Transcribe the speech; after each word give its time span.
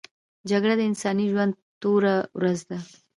جګړه 0.49 0.73
د 0.77 0.81
انساني 0.89 1.25
ژوند 1.31 1.53
توره 1.81 2.15
ورځ 2.39 2.59
ده 2.69 2.77